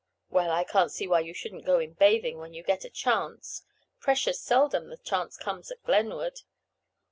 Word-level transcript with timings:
"Well, 0.31 0.49
I 0.49 0.63
can't 0.63 0.91
see 0.91 1.07
why 1.07 1.19
you 1.19 1.31
shouldn't 1.35 1.63
go 1.63 1.77
in 1.77 1.93
bathing 1.93 2.39
when 2.39 2.55
you 2.55 2.63
get 2.63 2.83
a 2.85 2.89
chance. 2.89 3.61
Precious 3.99 4.39
seldom 4.41 4.89
the 4.89 4.97
chance 4.97 5.37
comes 5.37 5.69
at 5.69 5.83
Glenwood." 5.83 6.41